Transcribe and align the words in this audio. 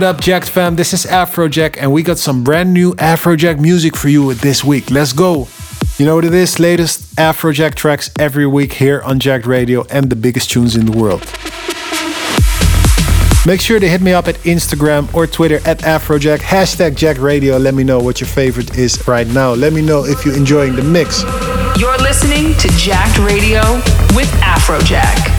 What 0.00 0.16
up, 0.16 0.22
Jacked 0.22 0.48
fam? 0.48 0.76
This 0.76 0.94
is 0.94 1.04
Afrojack, 1.04 1.76
and 1.78 1.92
we 1.92 2.02
got 2.02 2.16
some 2.16 2.42
brand 2.42 2.72
new 2.72 2.94
Afrojack 2.94 3.60
music 3.60 3.94
for 3.94 4.08
you 4.08 4.32
this 4.32 4.64
week. 4.64 4.90
Let's 4.90 5.12
go! 5.12 5.46
You 5.98 6.06
know 6.06 6.14
what 6.14 6.24
it 6.24 6.32
is? 6.32 6.58
Latest 6.58 7.14
Afrojack 7.16 7.74
tracks 7.74 8.10
every 8.18 8.46
week 8.46 8.72
here 8.72 9.02
on 9.02 9.18
Jacked 9.18 9.44
Radio 9.44 9.84
and 9.90 10.08
the 10.08 10.16
biggest 10.16 10.50
tunes 10.50 10.74
in 10.74 10.86
the 10.86 10.96
world. 10.96 11.20
Make 13.44 13.60
sure 13.60 13.78
to 13.78 13.86
hit 13.86 14.00
me 14.00 14.14
up 14.14 14.26
at 14.26 14.36
Instagram 14.36 15.12
or 15.12 15.26
Twitter 15.26 15.56
at 15.66 15.80
Afrojack, 15.80 16.38
hashtag 16.38 16.96
Jack 16.96 17.18
Radio. 17.18 17.58
Let 17.58 17.74
me 17.74 17.84
know 17.84 18.00
what 18.00 18.22
your 18.22 18.28
favorite 18.28 18.78
is 18.78 19.06
right 19.06 19.26
now. 19.26 19.52
Let 19.52 19.74
me 19.74 19.82
know 19.82 20.06
if 20.06 20.24
you're 20.24 20.34
enjoying 20.34 20.76
the 20.76 20.82
mix. 20.82 21.24
You're 21.78 21.98
listening 21.98 22.54
to 22.54 22.68
Jacked 22.78 23.18
Radio 23.18 23.60
with 24.16 24.30
Afrojack. 24.40 25.29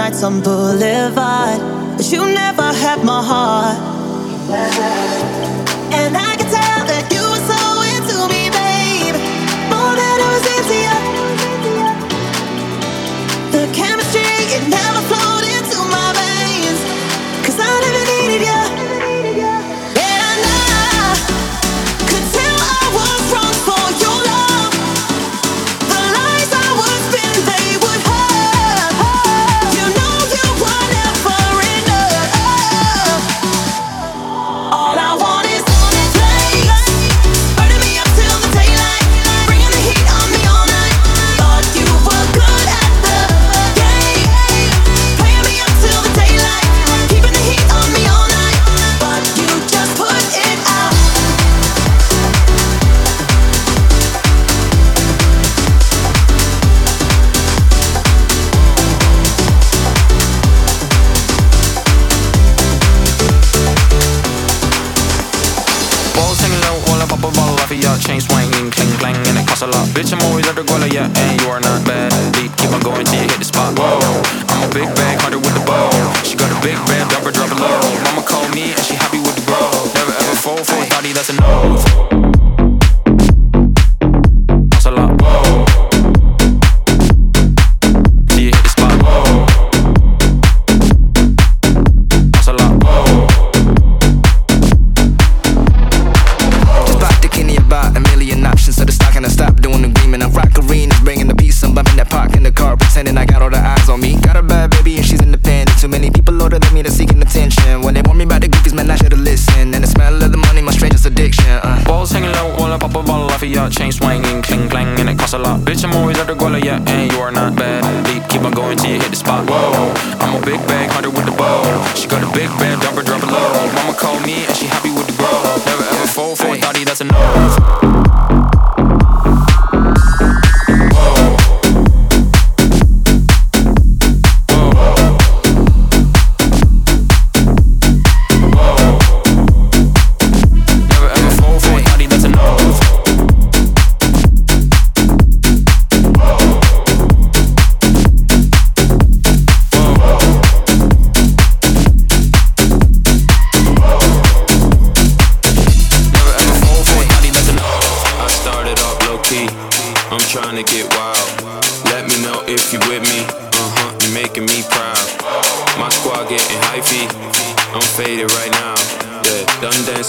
nights 0.00 0.22
unbelievable 0.22 0.69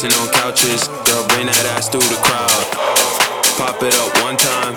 dancing 0.02 0.20
on 0.22 0.34
couches. 0.34 0.88
Girl, 1.06 1.26
bring 1.30 1.46
that 1.46 1.66
ass 1.78 1.90
through 1.90 2.02
the 2.02 2.18
crowd. 2.26 2.66
Pop 3.58 3.84
it 3.84 3.94
up 4.02 4.10
one 4.26 4.38
time, 4.38 4.74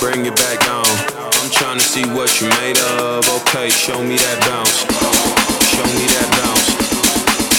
bring 0.00 0.24
it 0.24 0.36
back 0.36 0.64
down. 0.64 0.86
I'm 1.20 1.50
trying 1.52 1.78
to 1.78 1.84
see 1.84 2.04
what 2.16 2.40
you 2.40 2.48
made 2.60 2.78
of. 2.96 3.28
Okay, 3.42 3.68
show 3.68 4.00
me 4.02 4.16
that 4.16 4.38
bounce. 4.48 4.88
Show 5.68 5.84
me 5.84 6.06
that 6.08 6.28
bounce. 6.40 6.72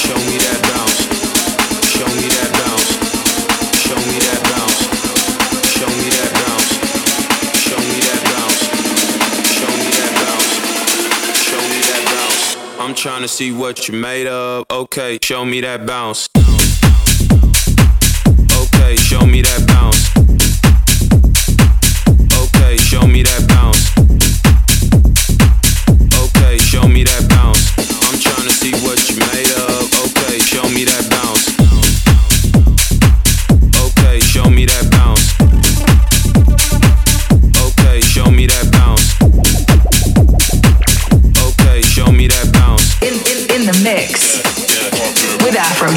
Show 0.01 0.18
me 0.25 0.38
that 0.42 0.60
bounce. 0.66 0.98
Show 1.86 2.10
me 2.18 2.27
that 2.34 2.50
bounce. 2.58 2.89
Show 3.77 4.01
me 4.10 4.18
that 4.25 4.42
bounce. 4.50 4.82
Show 5.77 5.89
me 6.01 6.10
that 6.18 6.32
bounce. 6.42 6.70
Show 7.62 7.77
me 7.77 8.00
that 8.01 8.22
bounce. 8.25 8.58
Show 9.54 9.70
me 9.70 9.89
that 9.94 10.12
bounce. 10.18 10.50
Show 11.46 11.62
me 11.62 11.80
that 11.94 12.04
bounce. 12.10 12.80
I'm 12.80 12.96
trying 12.96 13.22
to 13.22 13.27
see 13.27 13.51
what 13.51 13.88
you 13.88 13.94
made 13.94 14.25
of. 14.27 14.66
Okay, 14.72 15.20
show 15.22 15.46
me 15.46 15.62
that 15.62 15.86
bounce. 15.86 16.27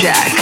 Jack. 0.00 0.39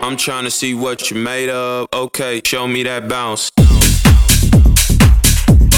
I'm 0.00 0.16
trying 0.16 0.44
to 0.44 0.50
see 0.50 0.74
what 0.74 1.10
you 1.10 1.18
made 1.22 1.50
of. 1.50 1.88
Okay, 1.92 2.40
show 2.44 2.66
me 2.66 2.82
that 2.84 3.08
bounce. 3.08 3.50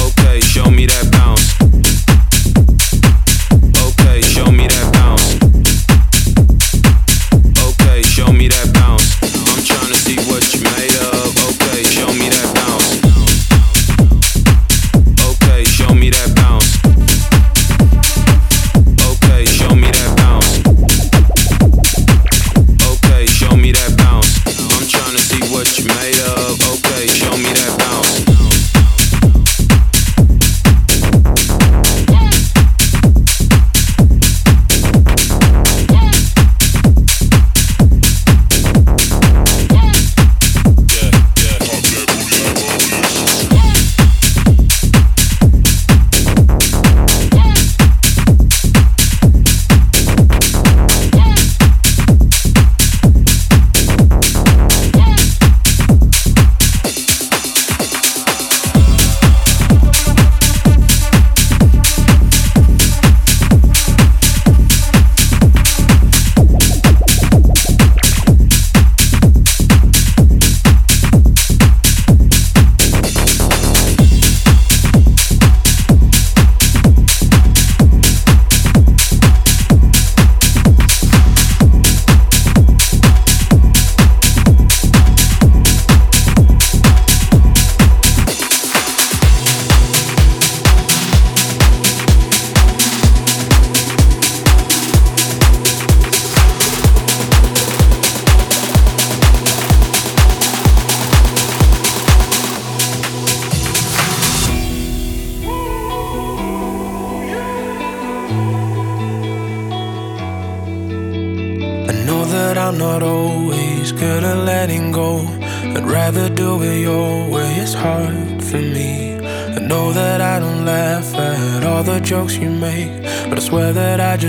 Okay, 0.06 0.40
show 0.40 0.70
me 0.70 0.86
that 0.86 1.10
bounce. 1.10 1.49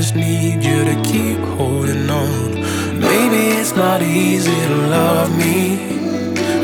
just 0.01 0.15
need 0.15 0.63
you 0.63 0.83
to 0.83 0.95
keep 1.03 1.37
holding 1.59 2.09
on. 2.09 2.55
Maybe 2.99 3.41
it's 3.59 3.75
not 3.75 4.01
easy 4.01 4.59
to 4.71 4.75
love 4.87 5.29
me, 5.37 5.77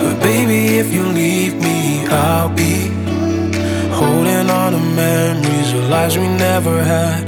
but 0.02 0.20
baby, 0.24 0.80
if 0.80 0.92
you 0.92 1.04
leave 1.04 1.54
me, 1.62 2.08
I'll 2.08 2.50
be 2.50 2.88
holding 3.94 4.50
on 4.50 4.72
to 4.72 4.80
memories 4.80 5.72
of 5.74 5.88
lives 5.88 6.18
we 6.18 6.28
never 6.30 6.84
had. 6.84 7.26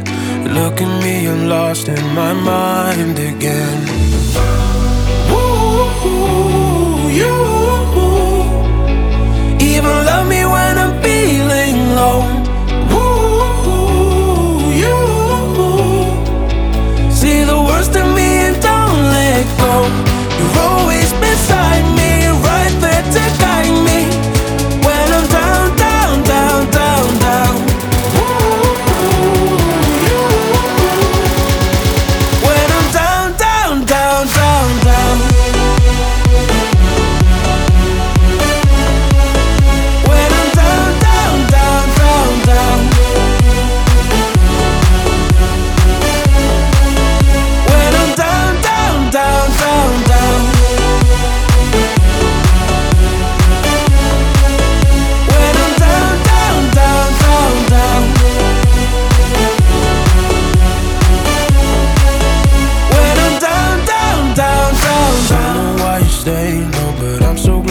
Look 0.52 0.82
at 0.82 1.04
me, 1.04 1.28
I'm 1.28 1.48
lost 1.48 1.88
in 1.88 2.04
my 2.16 2.34
mind 2.34 3.20
again. 3.20 3.99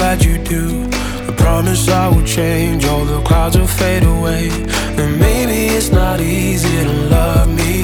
that 0.08 0.24
you 0.24 0.38
do. 0.38 0.88
I 1.28 1.32
promise 1.36 1.86
I 1.86 2.08
will 2.08 2.24
change, 2.24 2.86
all 2.86 3.04
the 3.04 3.20
clouds 3.28 3.58
will 3.58 3.66
fade 3.66 4.04
away. 4.04 4.48
And 5.00 5.10
maybe 5.20 5.58
it's 5.76 5.90
not 5.90 6.18
easy 6.18 6.76
to 6.88 6.94
love 7.16 7.48
me. 7.60 7.74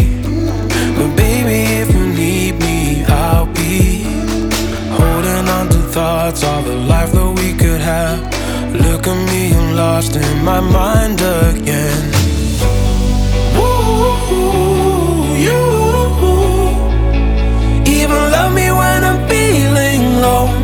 But 0.97 1.11
baby, 1.25 1.61
if 1.83 1.89
you 1.97 2.05
need 2.23 2.55
me, 2.67 3.05
I'll 3.05 3.51
be 3.63 4.05
holding 4.99 5.47
on 5.57 5.69
to 5.69 5.81
thoughts, 5.97 6.43
of 6.43 6.65
the 6.65 6.77
life 6.95 7.13
that 7.13 7.31
we 7.41 7.49
could 7.63 7.83
have. 7.93 8.19
Look 8.85 9.07
at 9.13 9.19
me, 9.31 9.43
I'm 9.59 9.77
lost 9.77 10.17
in 10.17 10.37
my 10.51 10.61
mind 10.61 11.21
again. 11.21 12.05
Ooh, 13.61 15.27
you 15.47 15.61
even 17.99 18.21
love 18.35 18.53
me 18.61 18.67
when 18.81 19.01
I'm 19.11 19.21
feeling 19.29 20.03
low. 20.25 20.64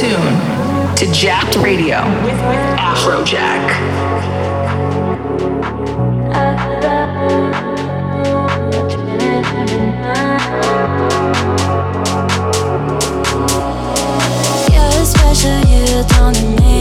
tune 0.00 0.96
to 0.96 1.06
Jacked 1.12 1.54
Radio 1.56 1.98
with 2.24 2.34
Afrojack. 2.78 3.64
You're 14.72 15.04
special, 15.04 15.60
you 15.70 16.02
don't 16.08 16.60
need. 16.60 16.73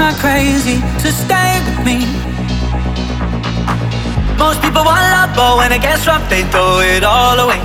not 0.00 0.16
crazy 0.16 0.80
to 1.04 1.12
stay 1.12 1.60
with 1.68 1.84
me. 1.84 1.98
Most 4.40 4.64
people 4.64 4.80
want 4.80 5.04
love, 5.12 5.36
but 5.36 5.60
when 5.60 5.70
it 5.76 5.82
gets 5.84 6.06
rough, 6.08 6.24
they 6.32 6.42
throw 6.48 6.80
it 6.80 7.04
all 7.04 7.36
away. 7.36 7.60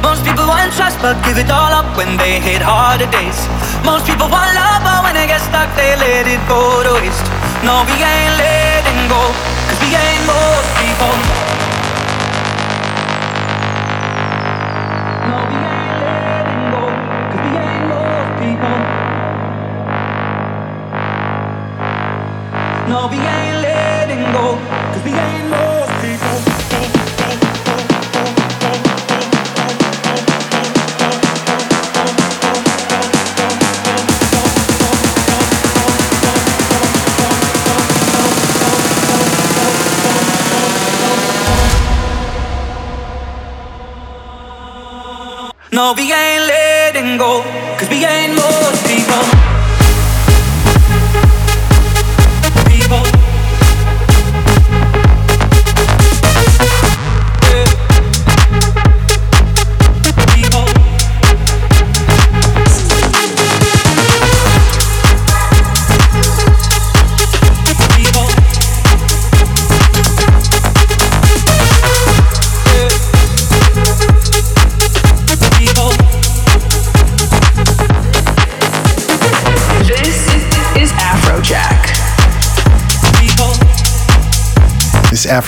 Most 0.00 0.24
people 0.24 0.48
want 0.48 0.72
trust, 0.72 0.96
but 1.04 1.12
give 1.28 1.36
it 1.36 1.50
all 1.52 1.72
up 1.76 1.94
when 1.94 2.16
they 2.16 2.40
hit 2.40 2.64
harder 2.64 3.04
days. 3.12 3.36
Most 3.84 4.08
people 4.08 4.32
want 4.32 4.48
love, 4.56 4.80
but 4.80 5.04
when 5.04 5.12
they 5.12 5.28
get 5.28 5.44
stuck, 5.44 5.68
they 5.76 5.92
let 6.00 6.24
it 6.24 6.40
go 6.48 6.60
to 6.88 6.92
waste. 7.04 7.28
No, 7.60 7.84
we 7.84 7.96
ain't 8.00 8.34
letting 8.40 9.04
go, 9.12 9.20
cause 9.68 9.80
we 9.84 9.92
ain't 9.92 10.24
most 10.24 10.68
people. 10.80 11.43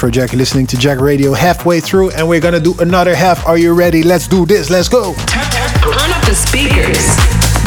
for 0.07 0.11
Jack. 0.12 0.33
Listening 0.33 0.66
to 0.69 0.77
Jack 0.77 1.01
Radio 1.01 1.33
halfway 1.33 1.81
through, 1.81 2.11
and 2.11 2.29
we're 2.29 2.40
gonna 2.40 2.61
do 2.61 2.75
another 2.79 3.14
half. 3.14 3.45
Are 3.47 3.59
you 3.59 3.75
ready? 3.75 4.03
Let's 4.05 4.29
do 4.29 4.47
this. 4.47 4.71
Let's 4.71 4.88
go. 4.88 5.14
Turn 5.14 6.11
up 6.12 6.25
the 6.25 6.35
speakers. 6.35 7.16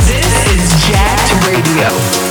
This 0.07 0.47
is 0.47 0.87
Jack 0.87 1.19
Radio. 1.47 2.28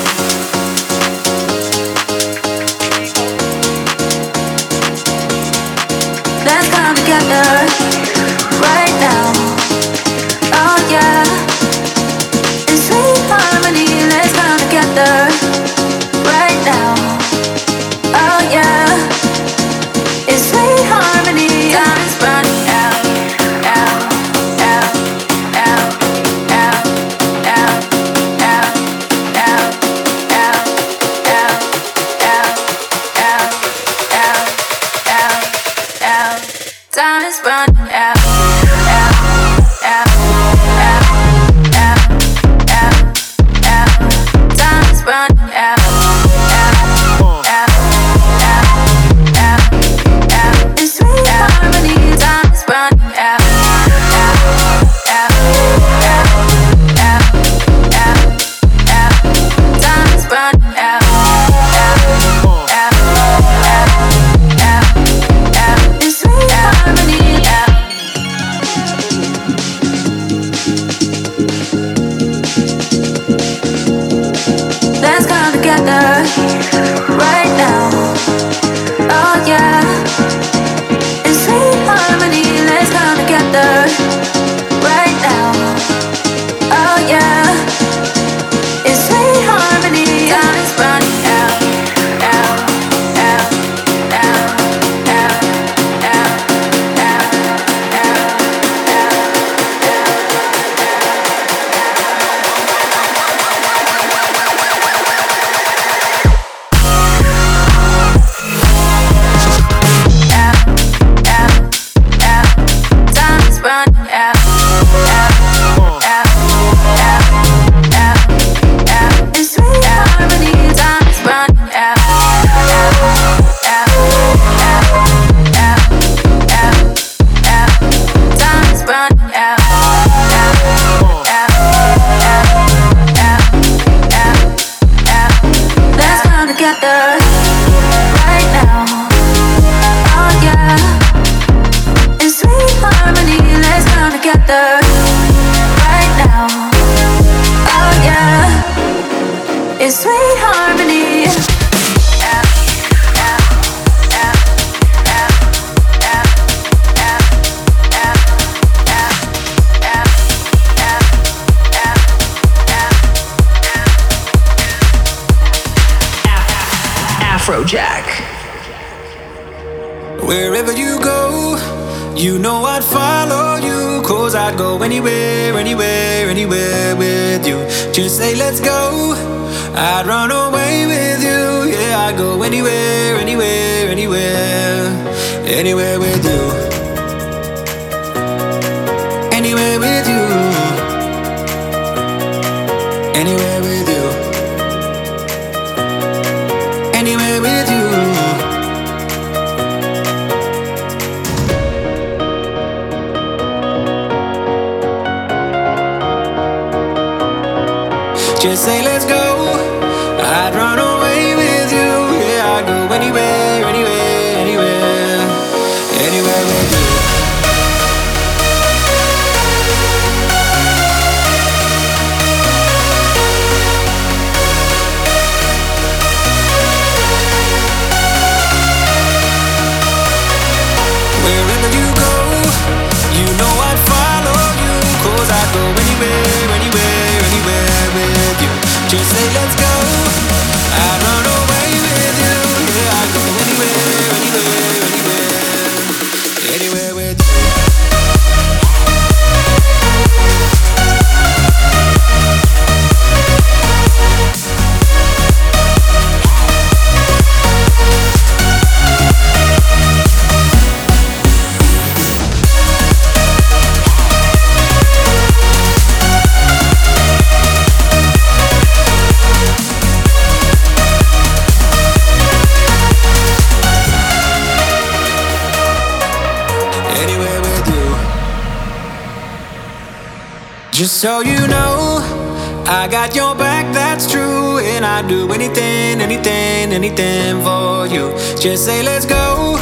anything 286.88 287.42
for 287.42 287.86
you. 287.86 288.10
Just 288.38 288.64
say, 288.64 288.82
let's 288.82 289.04
go. 289.04 289.56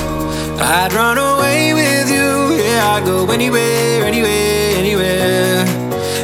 I'd 0.58 0.92
run 0.92 1.18
away 1.18 1.74
with 1.74 2.08
you. 2.08 2.56
Yeah, 2.62 2.94
I'd 2.94 3.04
go 3.04 3.30
anywhere, 3.30 4.04
anywhere, 4.04 4.76
anywhere, 4.76 5.64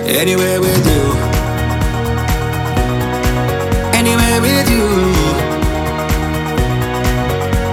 anywhere 0.07 0.61
with 0.61 0.87
you. 0.87 1.03
Anywhere 3.95 4.41
with 4.41 4.71
you. 4.71 4.89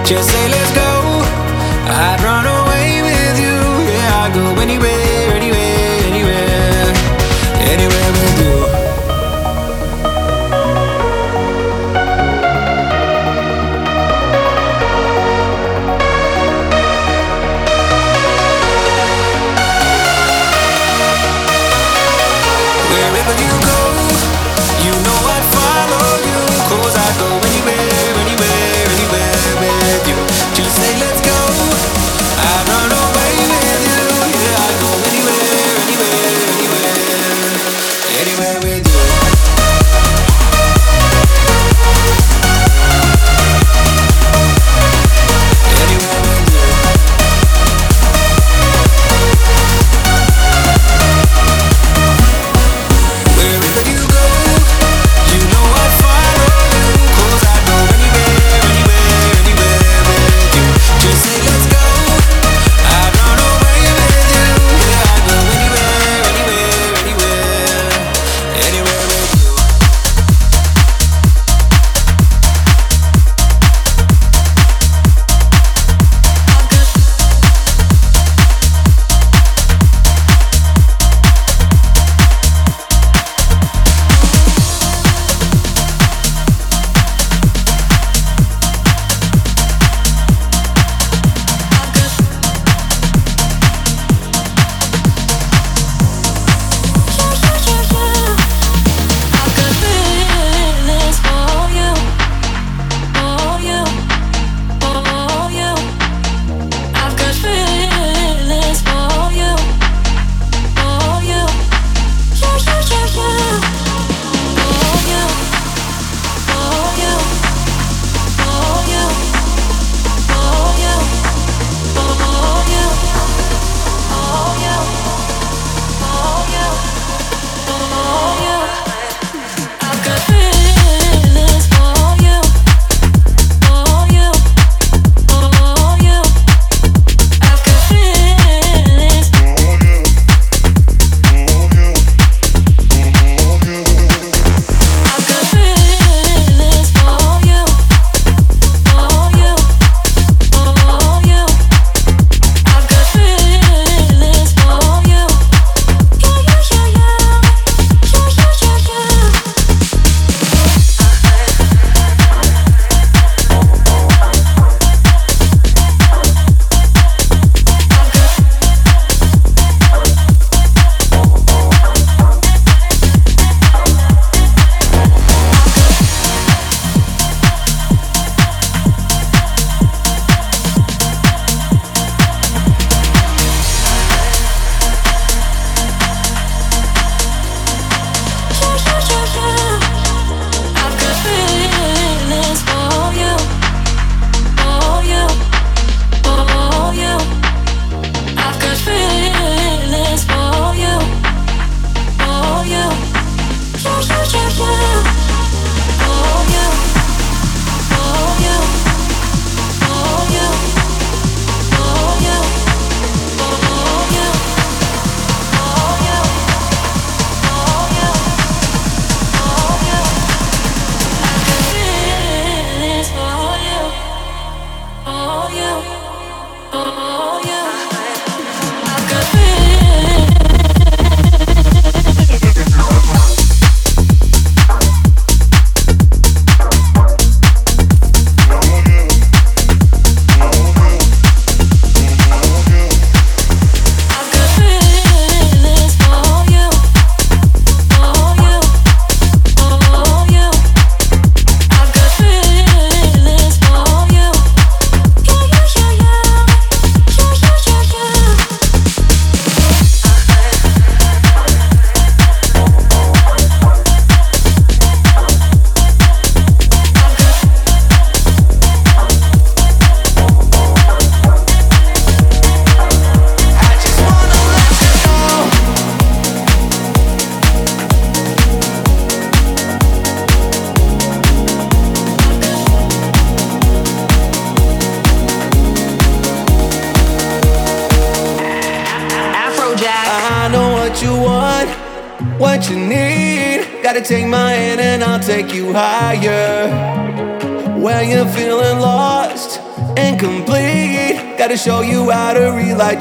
Just 0.04 0.30
say, 0.30 0.48
let's 0.48 0.74
go. 0.74 0.99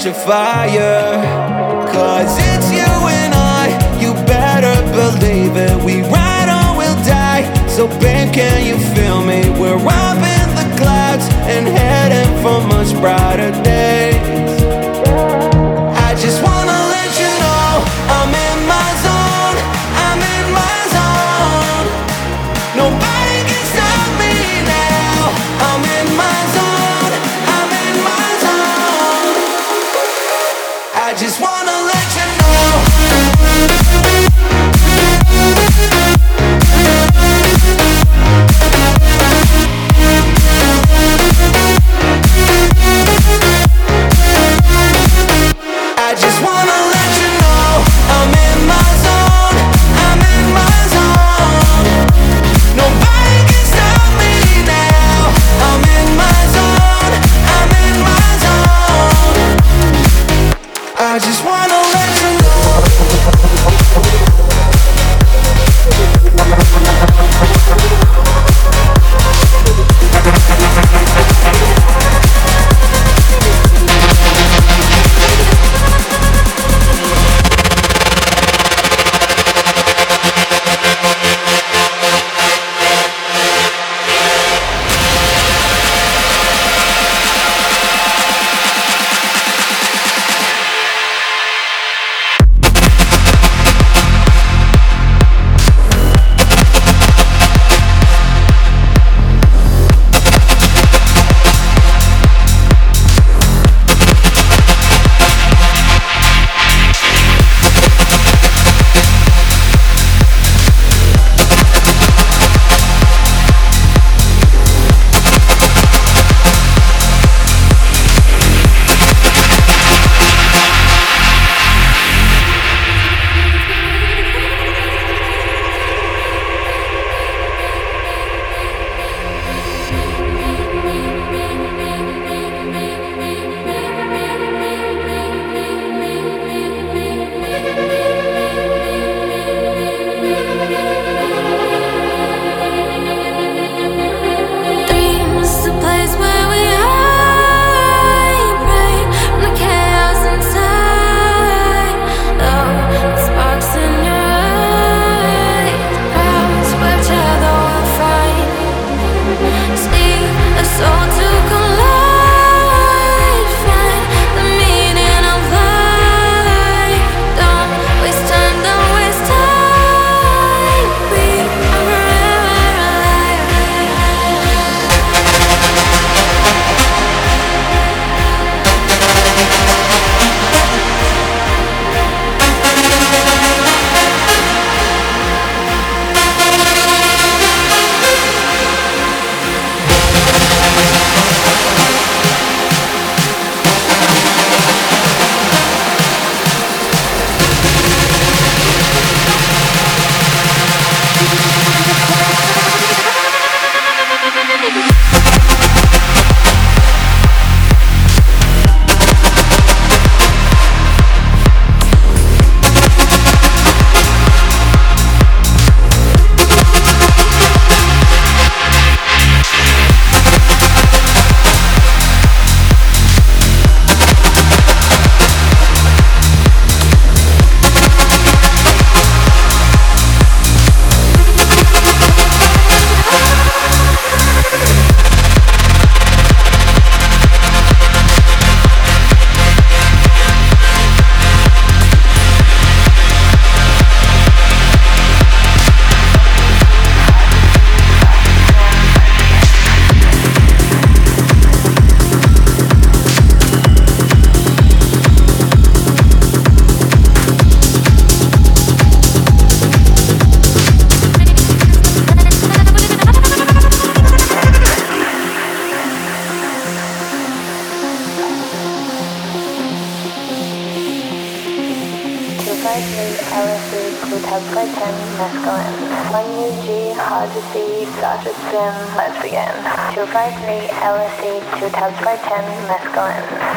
Your 0.05 0.13
fire. 0.13 1.08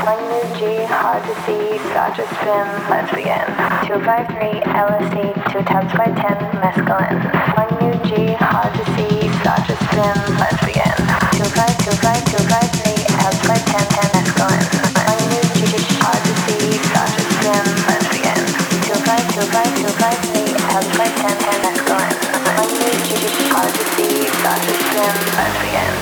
London 0.03 0.43
G, 0.59 0.83
hard 0.91 1.23
to 1.23 1.35
see, 1.47 1.79
Dodger 1.95 2.27
spin, 2.35 2.67
let's 2.91 3.07
begin. 3.15 3.47
253, 3.87 4.67
LSD, 4.75 5.31
2 5.55 5.63
times 5.63 5.95
by 5.95 6.11
10, 6.11 6.59
mescaline. 6.59 7.23
London 7.55 7.95
G, 8.11 8.35
hard 8.35 8.75
to 8.75 8.83
see, 8.99 9.31
Dodger 9.47 9.79
spin, 9.79 10.11
let's 10.43 10.59
begin. 10.67 10.91
25, 11.39 12.35
253, 12.35 12.99
times 13.15 13.43
by 13.47 13.55
10, 13.63 13.79
10, 13.79 14.11
mescaline. 14.11 14.67
London 15.07 15.47
G, 15.55 15.71
hard 16.03 16.19
to 16.19 16.35
see, 16.51 16.83
Dodger 16.91 17.27
spin, 17.39 17.63
let's 17.87 18.07
begin. 18.11 18.43
25, 18.83 19.39
253, 19.39 20.51
times 20.67 20.91
by 20.99 21.07
10, 21.15 21.31
10, 21.31 21.63
mescaline. 21.63 22.19
London 22.59 22.97
G, 23.07 23.23
hard 23.55 23.71
to 23.71 23.85
see, 23.95 24.27
Dodger 24.43 24.77
spin, 24.83 25.15
let's 25.39 25.55
begin. 25.63 26.02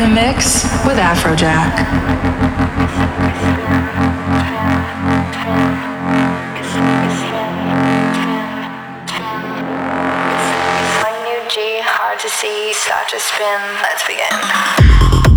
the 0.00 0.08
mix 0.08 0.62
with 0.86 0.96
Afrojack. 0.96 1.76
One 11.02 11.24
new 11.24 11.50
G, 11.50 11.80
hard 11.82 12.18
to 12.18 12.30
see, 12.30 12.72
start 12.72 13.10
to 13.10 13.20
spin. 13.20 13.60
Let's 13.82 14.06
begin. 14.06 15.29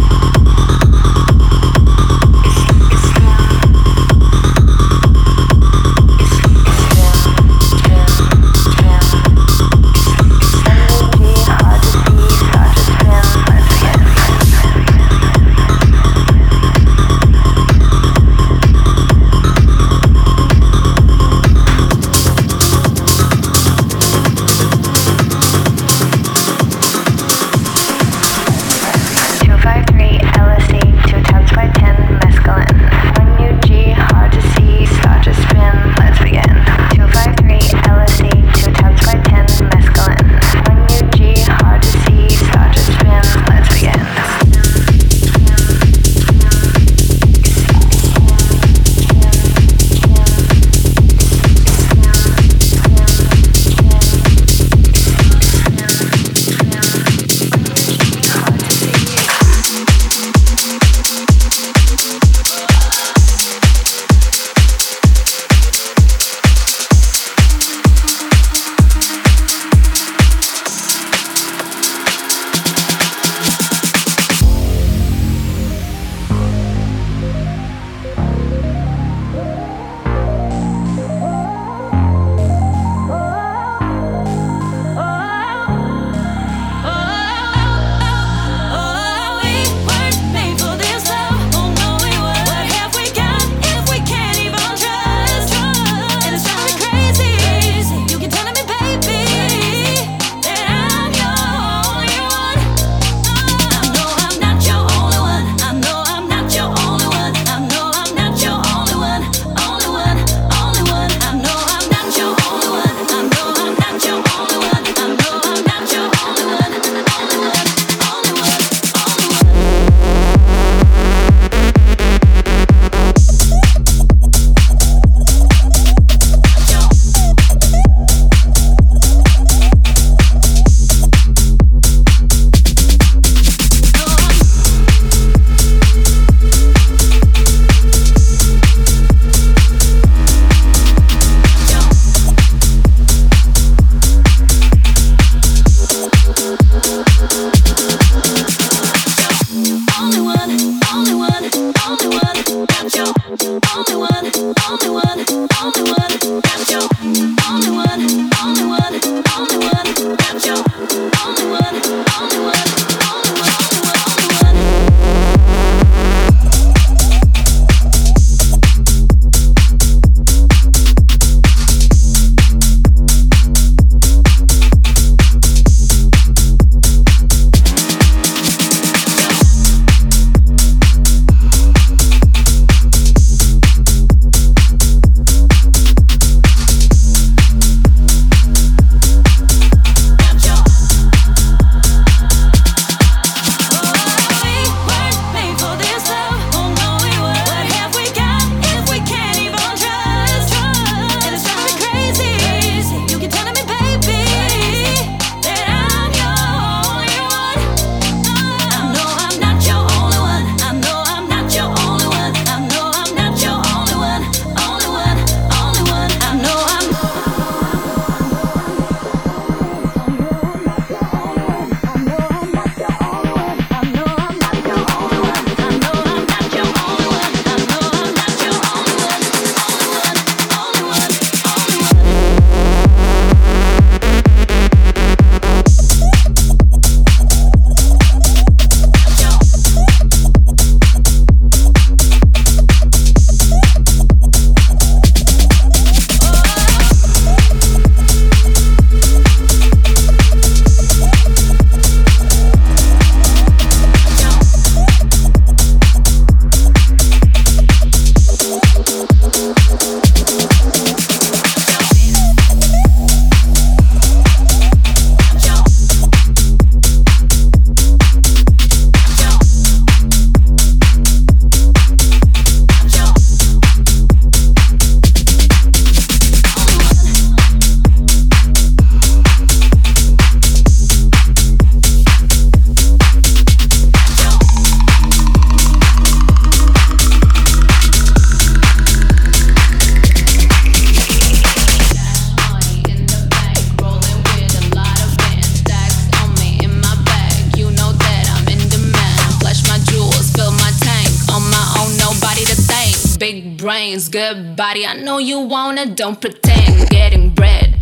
good 304.14 304.56
body. 304.56 304.86
I 304.86 304.94
know 304.94 305.18
you 305.18 305.40
wanna, 305.40 305.88
don't 305.88 306.22
pretend. 306.22 306.88
Getting 306.92 307.32
bread. 307.32 307.82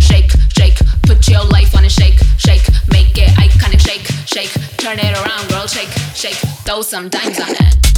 Shake, 0.00 0.30
shake, 0.56 0.78
put 1.02 1.28
your 1.28 1.44
life 1.46 1.76
on 1.76 1.84
a 1.84 1.90
shake, 1.90 2.20
shake, 2.38 2.62
make 2.92 3.18
it 3.18 3.30
iconic, 3.30 3.80
shake, 3.80 4.06
shake, 4.24 4.52
turn 4.76 5.00
it 5.00 5.16
around, 5.18 5.48
girl, 5.48 5.66
shake, 5.66 5.90
shake, 6.14 6.36
throw 6.64 6.82
some 6.82 7.08
dimes 7.08 7.40
on 7.40 7.50
it. 7.50 7.91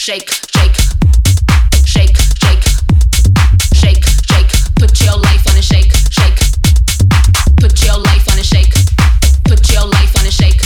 shake, 0.00 0.30
shake, 0.56 0.76
shake, 1.84 2.16
shake, 2.16 2.64
shake, 3.74 4.04
shake. 4.30 4.50
Put 4.76 4.98
your 5.04 5.16
life 5.18 5.46
on 5.46 5.58
a 5.58 5.62
shake, 5.62 5.92
shake. 6.10 6.40
Put 7.58 7.84
your 7.84 7.98
life 7.98 8.26
on 8.32 8.38
a 8.38 8.42
shake. 8.42 8.72
Put 9.44 9.70
your 9.70 9.84
life 9.84 10.16
on 10.18 10.26
a 10.26 10.30
shake. 10.30 10.62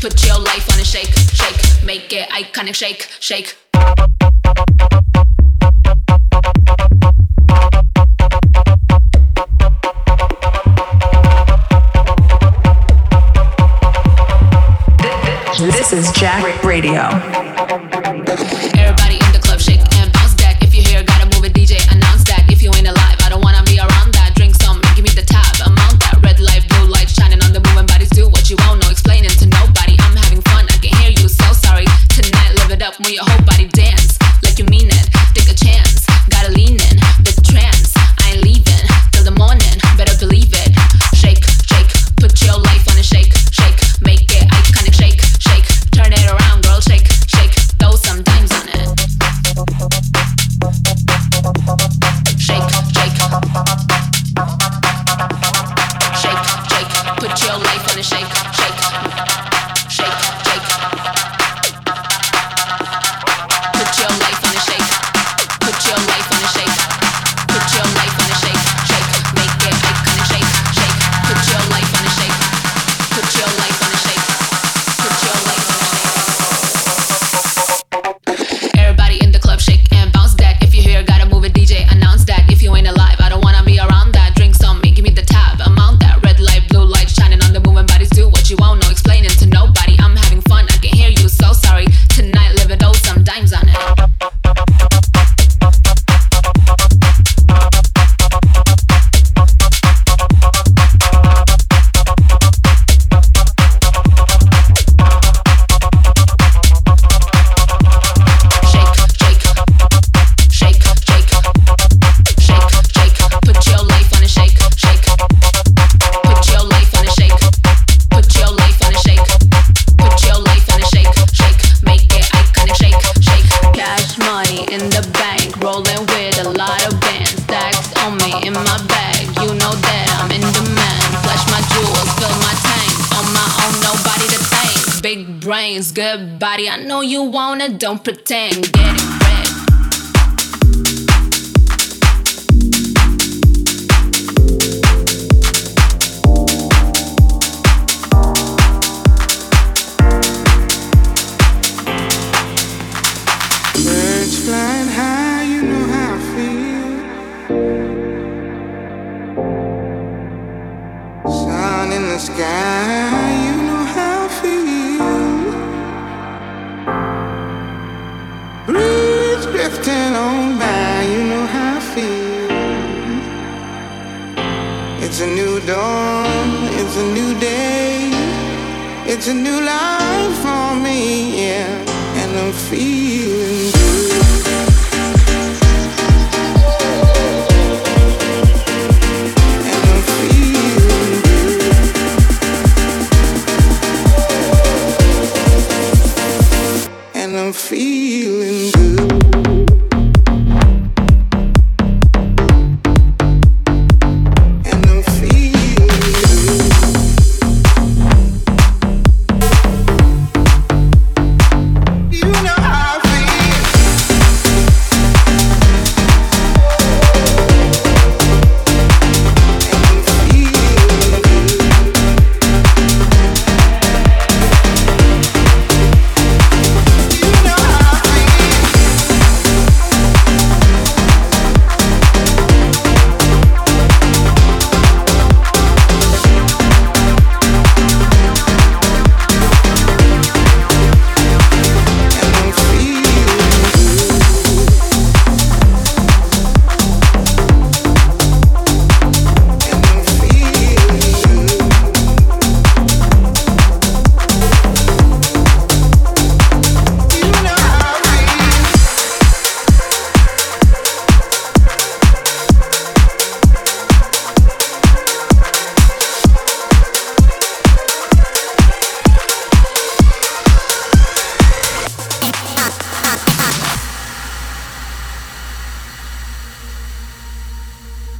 Put 0.00 0.26
your 0.26 0.40
life 0.40 0.68
on 0.72 0.80
a 0.80 0.84
shake, 0.84 1.14
shake. 1.32 1.84
Make 1.84 2.12
it 2.12 2.28
iconic, 2.30 2.74
shake, 2.74 3.06
shake. 3.20 3.56
This 15.60 15.92
is 15.92 16.10
Jack 16.10 16.64
Radio. 16.64 17.36
Bye. 18.24 18.75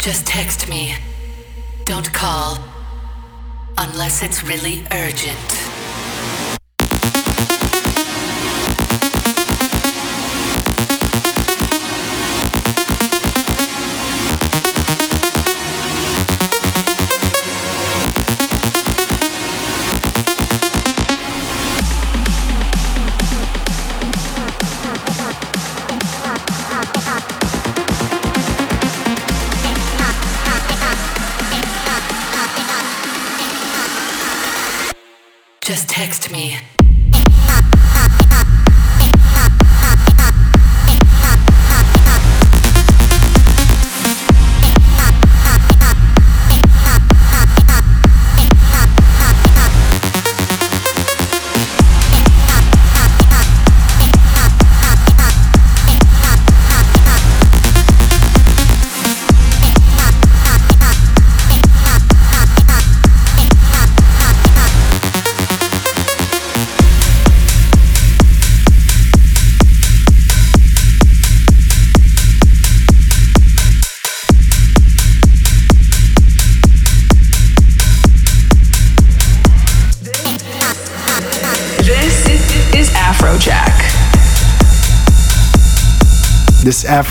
Just 0.06 0.24
text 0.24 0.68
me. 0.68 0.94
Don't 1.84 2.12
call. 2.12 2.58
Unless 3.76 4.22
it's 4.22 4.44
really 4.44 4.86
urgent. 4.92 5.65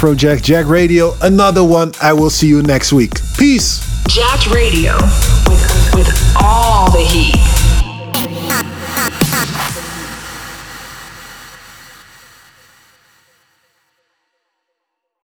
Afrojack 0.06 0.44
Jack 0.44 0.68
Radio, 0.68 1.16
another 1.24 1.64
one. 1.64 1.92
I 2.00 2.14
will 2.14 2.30
see 2.30 2.48
you 2.48 2.62
next 2.62 2.94
week. 2.94 3.20
Peace. 3.40 3.84
Jack 4.08 4.46
Radio 4.52 4.94
with, 5.48 5.96
with 5.96 6.36
all 6.40 6.92
the 6.92 7.00
heat. 7.00 7.35